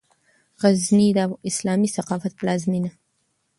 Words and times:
غزني 0.61 1.07
د 1.17 1.19
اسلامي 1.49 1.89
ثقافت 1.97 2.31
پلازمېنه 2.39 2.91